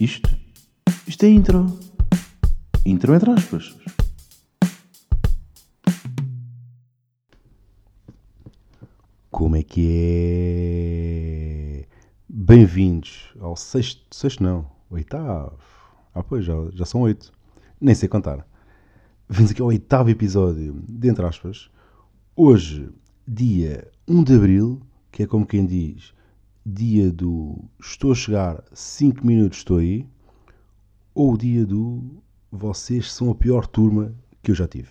[0.00, 0.30] Isto?
[1.08, 1.76] Isto é intro.
[2.86, 3.76] Intro entre aspas.
[9.28, 9.88] Como é que
[11.82, 11.88] é?
[12.28, 15.58] Bem-vindos ao sexto, sexto não, oitavo.
[16.14, 17.32] Ah, pois, já, já são oito.
[17.80, 18.46] Nem sei contar.
[19.28, 21.68] Vimos aqui ao oitavo episódio, de entre aspas.
[22.36, 22.88] Hoje,
[23.26, 24.80] dia 1 de Abril,
[25.10, 26.14] que é como quem diz,
[26.70, 30.06] dia do estou a chegar, 5 minutos estou aí,
[31.14, 34.90] ou o dia do vocês são a pior turma que eu já tive.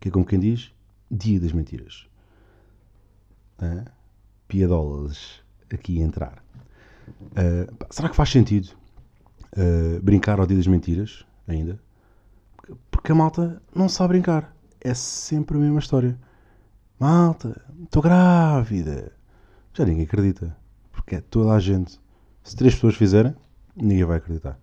[0.00, 0.72] Que é como quem diz,
[1.10, 2.06] dia das mentiras.
[3.60, 3.84] Hã?
[4.46, 5.42] Piadolas
[5.72, 6.44] aqui a entrar.
[7.08, 8.70] Uh, será que faz sentido
[9.56, 11.80] uh, brincar ao dia das mentiras ainda?
[12.90, 14.54] Porque a malta não sabe brincar.
[14.80, 16.16] É sempre a mesma história.
[16.98, 19.12] Malta, estou grávida.
[19.74, 20.56] Já ninguém acredita.
[21.06, 22.00] Porque é toda a gente.
[22.42, 23.32] Se três pessoas fizerem,
[23.76, 24.58] ninguém vai acreditar.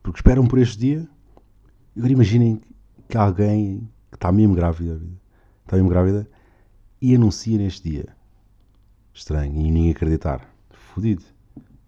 [0.00, 1.08] Porque esperam por este dia.
[1.96, 2.62] Agora imaginem
[3.08, 5.00] que alguém que está mesmo grávida,
[5.64, 6.30] está mesmo grávida,
[7.02, 8.06] e anuncia neste dia.
[9.12, 9.52] Estranho.
[9.52, 10.48] E ninguém acreditar.
[10.70, 11.24] Fodido.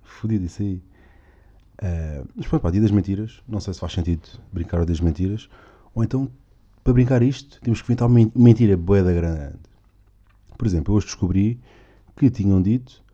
[0.02, 0.83] Fodido isso aí.
[1.80, 3.41] Uh, mas pronto, pá, dia das mentiras.
[3.46, 5.48] Não sei se faz sentido brincar dia das mentiras.
[5.94, 6.28] Ou então,
[6.83, 9.61] para brincar isto, temos que inventar uma mentira boa da grande.
[10.58, 11.61] Por exemplo, eu hoje descobri
[12.16, 13.05] que tinham dito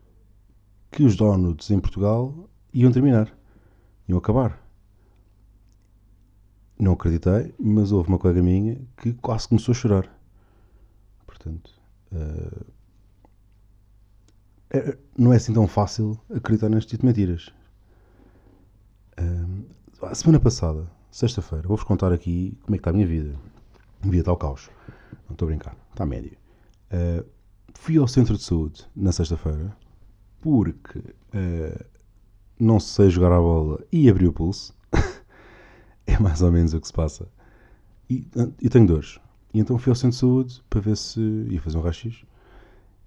[0.92, 3.34] que os donuts em Portugal iam terminar,
[4.06, 4.62] iam acabar.
[6.78, 10.20] Não acreditei, mas houve uma colega minha que quase começou a chorar.
[11.26, 11.72] Portanto,
[12.12, 12.66] uh,
[14.70, 17.48] é, não é assim tão fácil acreditar neste tipo de mentiras.
[19.18, 19.64] Uh,
[20.02, 23.34] a semana passada, sexta-feira, vou-vos contar aqui como é que está a minha vida.
[24.02, 24.68] A vida está ao caos.
[25.26, 26.36] Não estou a brincar, está a média.
[26.90, 27.24] Uh,
[27.74, 29.74] fui ao centro de saúde na sexta-feira
[30.42, 31.84] porque uh,
[32.58, 34.74] não sei jogar a bola e abri o pulso.
[36.06, 37.26] é mais ou menos o que se passa.
[38.10, 39.18] E, tenho dores.
[39.54, 42.24] E então fui ao centro de saúde para ver se ia fazer um raio-x.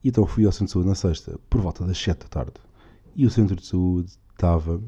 [0.03, 2.53] E então fui ao centro de saúde na sexta, por volta das 7 da tarde.
[3.16, 4.81] E o centro de saúde estava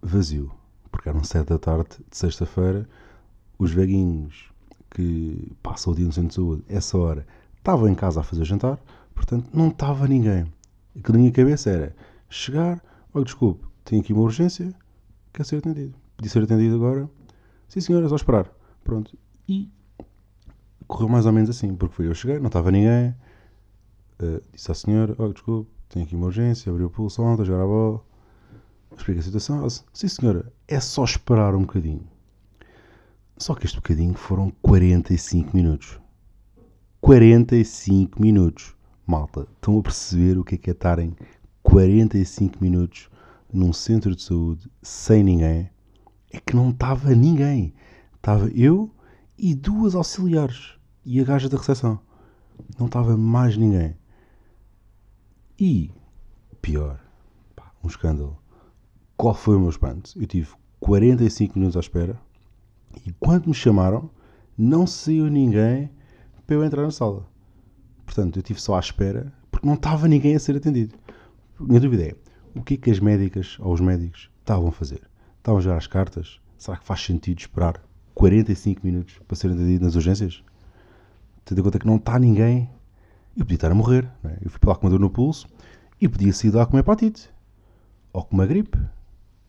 [0.00, 0.50] vazio.
[0.90, 2.88] Porque eram 7 da tarde de sexta-feira.
[3.58, 4.50] Os velhinhos
[4.90, 7.26] que passam o dia no centro de saúde, essa hora,
[7.58, 8.78] estavam em casa a fazer jantar.
[9.14, 10.46] Portanto, não estava ninguém.
[10.96, 11.96] Aquilo na minha cabeça era
[12.28, 12.82] chegar,
[13.14, 14.74] olha, desculpe, tenho aqui uma urgência,
[15.32, 15.94] quer ser atendido.
[16.16, 17.08] Podia ser atendido agora.
[17.68, 18.50] Sim, senhora, é só esperar.
[18.84, 19.16] Pronto.
[19.48, 19.70] E
[20.86, 23.14] correu mais ou menos assim, porque foi eu cheguei, não estava ninguém.
[24.20, 27.62] Uh, disse à senhora, olha, desculpe, tenho aqui uma urgência, abriu o pulso ontem, jogar
[27.62, 28.04] a bola.
[28.96, 29.66] Explica a situação.
[29.66, 32.06] Disse, sim, senhora, é só esperar um bocadinho.
[33.36, 35.98] Só que este bocadinho foram 45 minutos.
[37.00, 38.76] 45 minutos.
[39.10, 41.16] Malta, estão a perceber o que é que é estarem
[41.64, 43.10] 45 minutos
[43.52, 45.68] num centro de saúde sem ninguém?
[46.32, 47.74] É que não estava ninguém.
[48.14, 48.88] Estava eu
[49.36, 51.98] e duas auxiliares e a gaja da recepção.
[52.78, 53.96] Não estava mais ninguém.
[55.58, 55.90] E,
[56.62, 57.00] pior,
[57.56, 58.38] pá, um escândalo.
[59.16, 60.12] Qual foi o meu espanto?
[60.14, 62.16] Eu tive 45 minutos à espera
[63.04, 64.08] e quando me chamaram,
[64.56, 65.90] não saiu ninguém
[66.46, 67.29] para eu entrar na sala.
[68.10, 70.96] Portanto, eu estive só à espera porque não estava ninguém a ser atendido.
[71.60, 72.16] Minha dúvida é:
[72.56, 75.00] o que é que as médicas ou os médicos estavam a fazer?
[75.38, 76.40] Estavam a jogar as cartas?
[76.58, 77.80] Será que faz sentido esperar
[78.14, 80.42] 45 minutos para ser atendido nas urgências?
[81.44, 82.68] Tendo em conta que não está ninguém,
[83.36, 84.10] eu podia estar a morrer.
[84.24, 84.38] É?
[84.42, 85.46] Eu fui para lá com uma dor no pulso
[86.00, 87.30] e podia sair lá com uma hepatite
[88.12, 88.76] ou com uma gripe,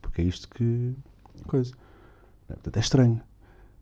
[0.03, 0.93] porque é isto que.
[1.47, 1.73] coisa.
[2.47, 2.53] É?
[2.53, 3.21] Portanto, é estranho.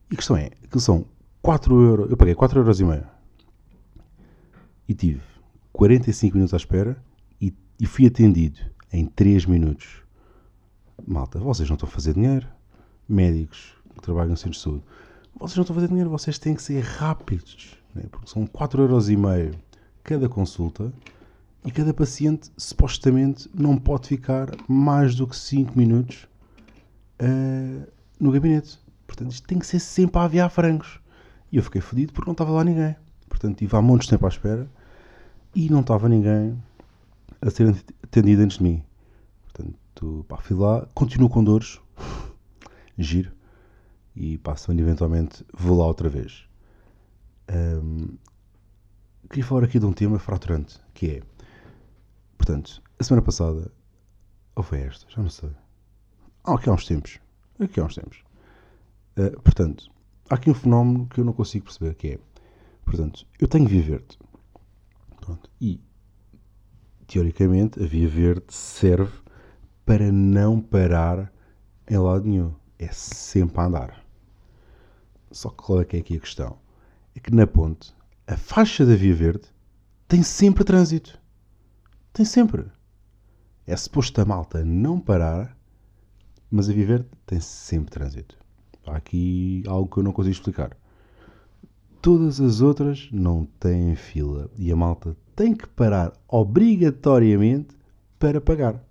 [0.10, 1.04] E a questão é: que são
[1.42, 2.10] 4 euros.
[2.10, 3.19] Eu paguei 4 euros e meio
[4.90, 5.22] e tive
[5.72, 6.98] 45 minutos à espera
[7.40, 8.60] e, e fui atendido
[8.92, 10.02] em 3 minutos.
[11.08, 12.48] Malta, vocês não estão a fazer dinheiro.
[13.08, 14.84] Médicos que trabalham no centro de saúde,
[15.40, 17.76] vocês não estão a fazer dinheiro, vocês têm que ser rápidos.
[17.94, 18.04] Né?
[18.10, 19.56] Porque são 4,5€
[20.04, 20.92] cada consulta
[21.64, 26.28] e cada paciente supostamente não pode ficar mais do que 5 minutos
[27.22, 27.88] uh,
[28.20, 28.80] no gabinete.
[29.06, 31.00] Portanto, isto tem que ser sempre a aviar frangos.
[31.52, 32.96] E eu fiquei fodido porque não estava lá ninguém.
[33.28, 34.70] Portanto, tive há montes de tempo à espera
[35.56, 36.62] e não estava ninguém
[37.42, 38.84] a ser atendido antes de mim.
[39.44, 41.80] Portanto, pá, fui lá, continuo com dores,
[42.98, 43.32] giro,
[44.16, 46.46] e passo eventualmente vou lá outra vez.
[47.50, 48.18] Um,
[49.30, 51.24] queria falar aqui de um tema fraturante, que é,
[52.38, 53.72] portanto, a semana passada,
[54.56, 55.50] ou foi esta, já não sei,
[56.44, 57.20] ah, aqui há uns tempos,
[57.60, 58.24] aqui há uns tempos,
[59.18, 59.90] uh, portanto,
[60.30, 62.20] há aqui um fenómeno que eu não consigo perceber, que é,
[62.86, 64.20] portanto, eu tenho Via Verde,
[65.30, 65.48] Pronto.
[65.62, 65.80] E,
[67.06, 69.16] teoricamente, a via verde serve
[69.86, 71.32] para não parar
[71.88, 72.56] em lado nenhum.
[72.80, 74.06] É sempre a andar.
[75.32, 76.58] Só que qual é que é aqui a questão?
[77.14, 77.94] É que na ponte,
[78.26, 79.48] a faixa da Via Verde
[80.08, 81.20] tem sempre trânsito.
[82.12, 82.66] Tem sempre.
[83.68, 85.56] É suposto a malta não parar,
[86.50, 88.36] mas a Via Verde tem sempre trânsito.
[88.88, 90.76] Há aqui algo que eu não consigo explicar.
[92.02, 97.76] Todas as outras não têm fila e a malta tem que parar obrigatoriamente
[98.18, 98.82] para pagar.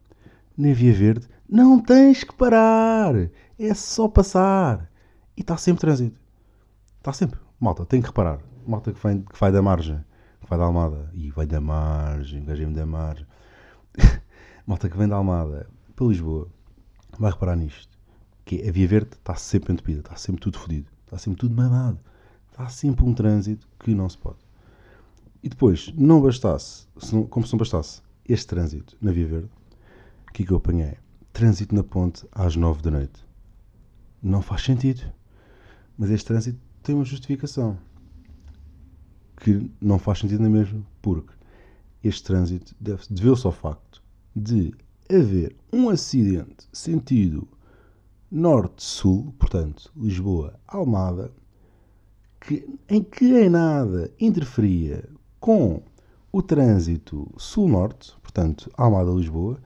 [0.57, 3.15] Na Via Verde não tens que parar,
[3.59, 4.91] é só passar.
[5.35, 6.21] E está sempre trânsito.
[6.99, 7.41] Está sempre.
[7.59, 8.41] Malta, tem que reparar.
[8.67, 10.05] Malta que vai, que vai da margem,
[10.43, 11.11] que vai da Almada.
[11.15, 13.27] E vai da margem, gajinho da margem.
[14.67, 15.67] Malta que vem da Almada
[15.97, 16.49] para Lisboa,
[17.19, 17.97] vai reparar nisto.
[18.45, 21.99] Que a Via Verde está sempre entupida, está sempre tudo fodido, está sempre tudo mamado.
[22.59, 24.39] Há sempre um trânsito que não se pode.
[25.45, 29.51] E depois, não bastasse, se não, como se não bastasse, este trânsito na Via Verde,
[30.29, 30.99] o que é que eu apanhei?
[31.33, 33.25] Trânsito na ponte às 9 da noite.
[34.21, 35.03] Não faz sentido.
[35.97, 37.79] Mas este trânsito tem uma justificação.
[39.37, 41.33] Que não faz sentido na mesma, porque
[42.03, 42.75] este trânsito
[43.09, 44.03] deveu-se ao facto
[44.35, 44.75] de
[45.09, 47.47] haver um acidente sentido
[48.29, 51.33] norte-sul, portanto, Lisboa-Almada,
[52.41, 55.09] que, em que em nada interferia
[55.41, 55.83] com
[56.33, 59.59] o trânsito sul-norte, portanto, Almada-Lisboa,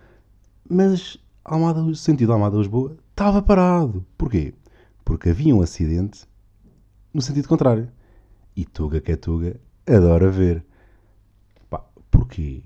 [0.69, 4.07] mas Almada, sentido Almada-Lisboa estava parado.
[4.17, 4.55] Porquê?
[5.05, 6.27] Porque havia um acidente
[7.13, 7.91] no sentido contrário.
[8.55, 10.65] E Tuga que é Tuga adora ver.
[11.69, 12.63] Pá, porquê?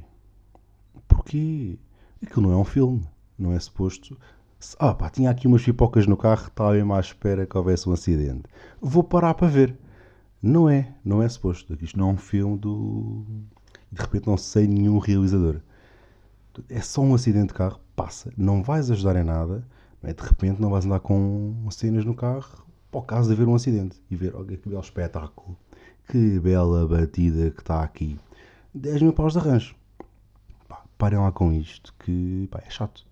[1.09, 1.79] Porquê?
[2.23, 3.07] Aquilo não é um filme.
[3.39, 4.17] Não é suposto
[4.79, 7.93] ah, pá, tinha aqui umas pipocas no carro, estava mesmo à espera que houvesse um
[7.93, 8.45] acidente.
[8.81, 9.79] Vou parar para ver.
[10.47, 11.77] Não é, não é suposto.
[11.83, 13.25] Isto não é um filme do.
[13.91, 15.61] De repente não sei nenhum realizador.
[16.69, 18.33] É só um acidente de carro, passa.
[18.37, 19.67] Não vais ajudar em nada.
[20.05, 20.15] É?
[20.15, 23.57] De repente não vais andar com cenas no carro para o caso de haver um
[23.57, 24.01] acidente.
[24.09, 25.59] E ver, olha que belo espetáculo.
[26.09, 28.17] Que bela batida que está aqui.
[28.73, 29.75] 10 mil paus de arranjo.
[30.69, 33.05] Pá, parem lá com isto, que pá, é chato.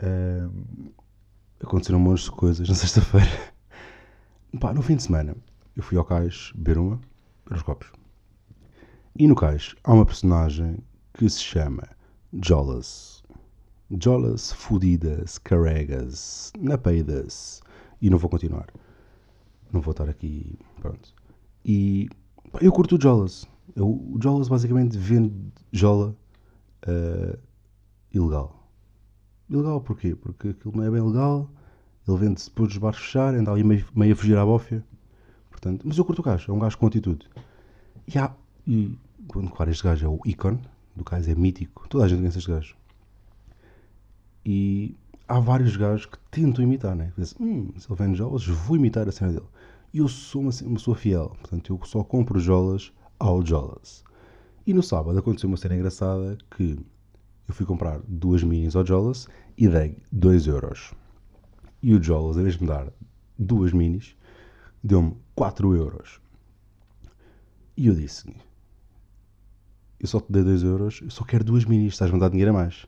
[0.00, 0.92] Uh,
[1.60, 3.52] aconteceram um monte de coisas na sexta-feira.
[4.72, 5.34] no fim de semana,
[5.80, 7.00] eu fui ao cais beber uma,
[7.44, 7.90] beber os copos.
[9.18, 10.76] E no cais há uma personagem
[11.14, 11.82] que se chama
[12.34, 13.24] Jolas.
[13.90, 17.62] Jolas fudidas, carregas, napeidas.
[18.00, 18.66] E não vou continuar.
[19.72, 20.58] Não vou estar aqui.
[20.80, 21.14] Pronto.
[21.64, 22.10] E
[22.52, 23.48] pá, eu curto o Jolas.
[23.74, 25.34] o Jolas basicamente vende
[25.72, 26.14] Jola
[26.86, 27.38] uh,
[28.12, 28.68] ilegal.
[29.48, 30.14] Ilegal porquê?
[30.14, 31.50] Porque aquilo não é bem legal.
[32.06, 34.84] Ele vende-se depois dos bares fechar, anda ali meio, meio a fugir à bófia.
[35.60, 37.28] Portanto, mas eu curto o gajo, é um gajo com atitude.
[38.08, 38.32] E, há,
[38.66, 38.96] e
[39.28, 40.60] quando, claro, este gajo é o ícone,
[40.96, 42.74] do caso é mítico, toda a gente conhece este gajo.
[44.44, 44.96] E
[45.28, 47.12] há vários gajos que tentam imitar, né?
[47.16, 49.46] Dizem, hum, se ele vende jolas, vou imitar a cena dele.
[49.92, 54.02] E eu sou uma, uma pessoa fiel, portanto, eu só compro jolas ao jolas.
[54.66, 56.78] E no sábado aconteceu uma cena engraçada que
[57.46, 59.28] eu fui comprar duas minis ao jolas
[59.58, 60.94] e dei 2 euros.
[61.82, 62.92] E o jolas, em vez de me dar
[63.38, 64.14] duas minis,
[64.82, 66.20] deu-me 4 euros.
[67.76, 68.34] E eu disse:
[69.98, 72.50] Eu só te dei 2 euros, eu só quero duas minis, estás a dar dinheiro
[72.50, 72.86] a mais.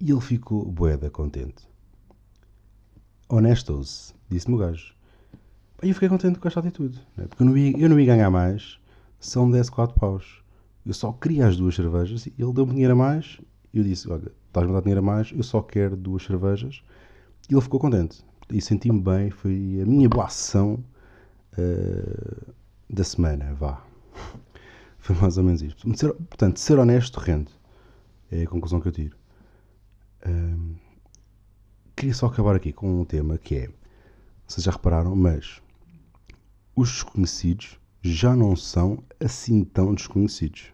[0.00, 1.68] E ele ficou boeda contente.
[3.28, 4.94] Honestos, disse-me o gajo.
[5.82, 7.26] E eu fiquei contente com esta atitude, né?
[7.26, 8.78] porque eu não, ia, eu não ia ganhar mais
[9.18, 10.42] se ele me desse 4 paus.
[10.84, 13.40] Eu só queria as duas cervejas e ele deu-me dinheiro a mais.
[13.72, 16.82] E eu disse: Olha, estás a dar dinheiro a mais, eu só quero duas cervejas.
[17.48, 18.24] E ele ficou contente.
[18.52, 20.84] E senti-me bem, foi a minha boa ação
[21.56, 22.54] uh,
[22.90, 23.82] da semana, vá.
[24.98, 25.96] Foi mais ou menos isto.
[25.96, 27.50] Ser, portanto, ser honesto rende.
[28.30, 29.16] É a conclusão que eu tiro.
[30.26, 30.76] Uh,
[31.96, 33.70] queria só acabar aqui com um tema que é,
[34.46, 35.62] vocês já repararam, mas
[36.76, 40.72] os desconhecidos já não são assim tão desconhecidos.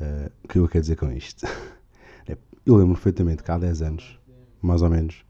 [0.00, 1.46] Uh, o que eu quero dizer com isto?
[2.28, 4.20] É, eu lembro perfeitamente que há 10 anos,
[4.60, 5.24] mais ou menos,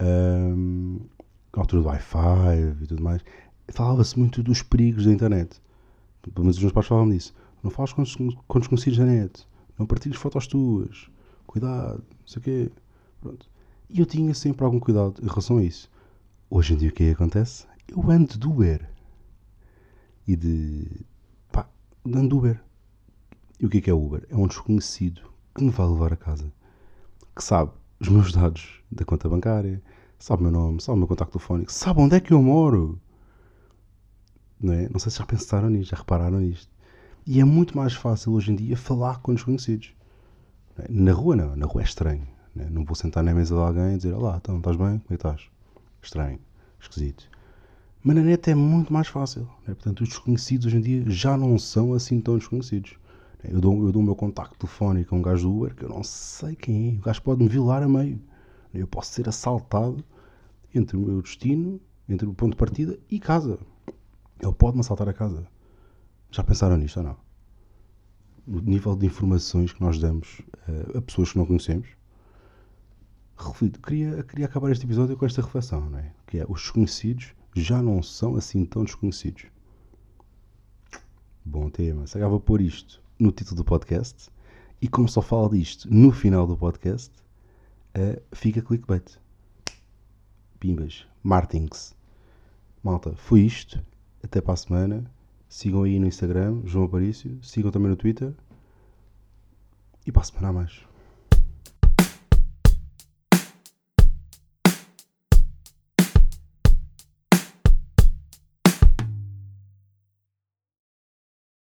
[0.00, 1.00] um,
[1.52, 3.24] altura do Wi-Fi e tudo mais,
[3.68, 5.60] falava-se muito dos perigos da internet.
[6.22, 7.34] Pelo menos os meus pais falavam disso.
[7.62, 8.02] Não falas com,
[8.58, 9.46] desconhecidos da net,
[9.78, 11.10] não partilhes fotos tuas,
[11.46, 12.72] cuidado, não sei o quê.
[13.20, 13.48] Pronto.
[13.90, 15.90] E eu tinha sempre algum cuidado em relação a isso.
[16.48, 17.66] Hoje em dia o que, é acontece?
[17.88, 18.88] Eu ando de Uber.
[20.26, 20.86] E de.
[21.50, 21.68] pá,
[22.06, 22.60] ando de Uber.
[23.58, 24.24] E o que é que é Uber?
[24.30, 25.22] É um desconhecido
[25.54, 26.52] que me vai levar a casa.
[27.34, 29.82] Que sabe os meus dados da conta bancária,
[30.18, 33.00] sabe o meu nome, sabe o meu contacto telefónico, sabe onde é que eu moro.
[34.60, 34.88] Não, é?
[34.88, 36.70] não sei se já pensaram nisto, já repararam nisto.
[37.26, 39.94] E é muito mais fácil hoje em dia falar com desconhecidos.
[40.78, 40.86] É?
[40.88, 42.26] Na rua não, na rua é estranho.
[42.54, 42.68] né?
[42.70, 44.98] Não vou sentar na mesa de alguém e dizer: Olá, então estás bem?
[44.98, 45.42] Como é que estás?
[46.02, 46.38] Estranho,
[46.80, 47.28] esquisito.
[48.02, 49.42] Mas na net é muito mais fácil.
[49.66, 49.74] Né?
[49.74, 52.96] Portanto, os desconhecidos hoje em dia já não são assim tão desconhecidos.
[53.44, 55.88] Eu dou, eu dou o meu contacto telefónico a um gajo do Uber que eu
[55.88, 56.98] não sei quem é.
[56.98, 58.20] O gajo pode me violar a meio.
[58.74, 60.04] Eu posso ser assaltado
[60.74, 63.58] entre o meu destino, entre o ponto de partida e casa.
[64.40, 65.46] Ele pode-me assaltar a casa.
[66.30, 67.16] Já pensaram nisto ou não?
[68.46, 71.88] O nível de informações que nós damos uh, a pessoas que não conhecemos.
[73.36, 76.12] Reflito, queria, queria acabar este episódio com esta reflexão, não é?
[76.26, 79.46] Que é, os desconhecidos já não são assim tão desconhecidos.
[81.44, 82.06] Bom tema.
[82.06, 84.30] Se vou pôr isto no título do podcast
[84.80, 87.12] e como só falo disto no final do podcast,
[87.96, 89.18] uh, fica clickbait.
[90.60, 91.06] Pimbas.
[91.22, 91.94] Martins.
[92.82, 93.84] Malta, foi isto.
[94.22, 95.10] Até para a semana.
[95.48, 97.38] Sigam aí no Instagram, João Aparício.
[97.42, 98.32] Sigam também no Twitter.
[100.06, 100.87] E para a semana a mais.